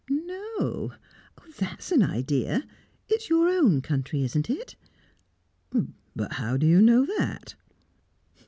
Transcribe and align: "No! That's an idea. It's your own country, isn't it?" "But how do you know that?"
"No! 0.09 0.93
That's 1.59 1.91
an 1.91 2.01
idea. 2.01 2.67
It's 3.07 3.29
your 3.29 3.49
own 3.49 3.83
country, 3.83 4.23
isn't 4.23 4.49
it?" 4.49 4.75
"But 6.15 6.33
how 6.33 6.57
do 6.57 6.65
you 6.65 6.81
know 6.81 7.05
that?" 7.05 7.53